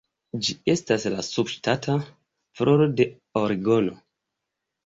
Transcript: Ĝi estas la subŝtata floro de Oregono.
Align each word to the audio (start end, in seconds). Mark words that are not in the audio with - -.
Ĝi 0.45 0.53
estas 0.73 1.03
la 1.15 1.25
subŝtata 1.27 1.97
floro 2.61 2.89
de 3.01 3.07
Oregono. 3.43 3.95